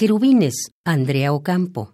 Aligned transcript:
Querubines, 0.00 0.72
Andrea 0.82 1.30
Ocampo. 1.30 1.92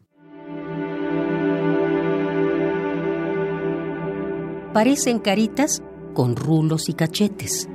Parecen 4.73 5.19
caritas 5.19 5.83
con 6.15 6.37
rulos 6.37 6.89
y 6.89 6.93
cachetes. 6.93 7.69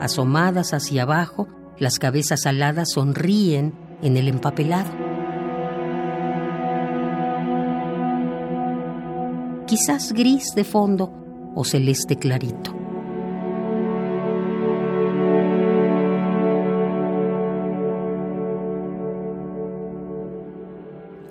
Asomadas 0.00 0.72
hacia 0.72 1.02
abajo, 1.02 1.48
las 1.78 1.98
cabezas 1.98 2.46
aladas 2.46 2.92
sonríen 2.92 3.74
en 4.00 4.16
el 4.16 4.26
empapelado. 4.26 4.90
Quizás 9.66 10.14
gris 10.14 10.54
de 10.56 10.64
fondo 10.64 11.12
o 11.54 11.62
celeste 11.62 12.16
clarito. 12.16 12.81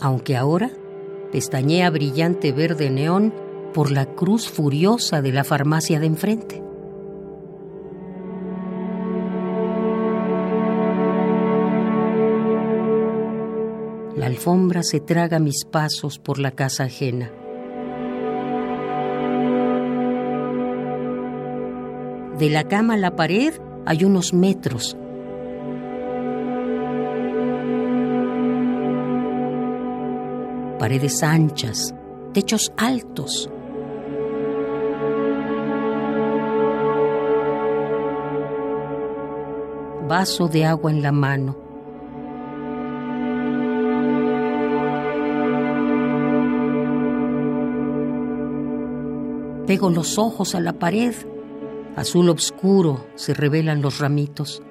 Aunque 0.02 0.36
ahora 0.36 0.72
pestañea 1.32 1.90
brillante 1.90 2.52
verde 2.52 2.90
neón 2.90 3.34
por 3.73 3.91
la 3.91 4.05
cruz 4.05 4.50
furiosa 4.50 5.22
de 5.22 5.32
la 5.32 5.44
farmacia 5.44 6.00
de 6.00 6.08
enfrente. 6.08 6.64
La 14.18 14.26
alfombra 14.26 14.84
se 14.84 15.00
traga 15.00 15.40
mis 15.40 15.64
pasos 15.64 16.20
por 16.20 16.38
la 16.38 16.52
casa 16.52 16.84
ajena. 16.84 17.32
De 22.38 22.49
la 22.49 22.68
cama 22.68 22.96
a 22.96 22.98
la 22.98 23.16
pared 23.16 23.54
hay 23.86 24.04
unos 24.04 24.34
metros 24.34 24.98
paredes 30.82 31.21
anchas, 31.21 31.93
techos 32.34 32.74
altos. 32.76 33.48
Vaso 40.07 40.48
de 40.48 40.65
agua 40.65 40.90
en 40.90 41.04
la 41.04 41.12
mano. 41.12 41.55
Pego 49.68 49.91
los 49.91 50.18
ojos 50.18 50.55
a 50.55 50.62
la 50.62 50.73
pared. 50.73 51.13
Azul 51.95 52.27
oscuro 52.29 53.05
se 53.13 53.35
revelan 53.35 53.84
los 53.84 53.99
ramitos. 53.99 54.63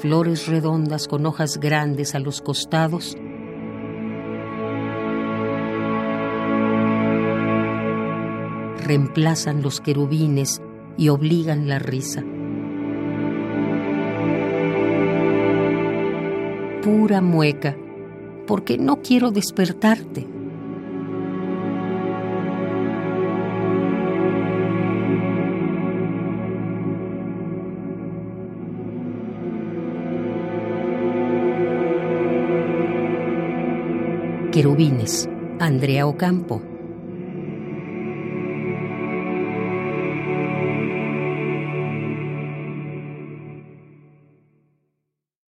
Flores 0.00 0.46
redondas 0.46 1.06
con 1.06 1.26
hojas 1.26 1.58
grandes 1.60 2.14
a 2.14 2.18
los 2.18 2.40
costados. 2.40 3.16
Reemplazan 8.86 9.62
los 9.62 9.80
querubines 9.80 10.62
y 10.96 11.10
obligan 11.10 11.68
la 11.68 11.78
risa. 11.78 12.24
Pura 16.82 17.20
mueca, 17.20 17.76
porque 18.46 18.78
no 18.78 19.02
quiero 19.02 19.30
despertarte. 19.30 20.39
Querubines, 34.50 35.28
Andrea 35.60 36.08
Ocampo. 36.08 36.69